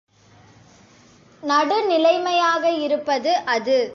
[1.43, 3.79] நடுநிலைமையாக இருப்பது அது.